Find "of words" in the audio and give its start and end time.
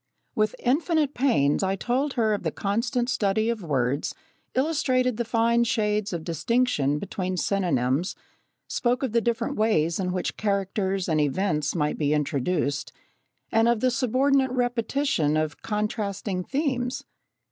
3.51-4.15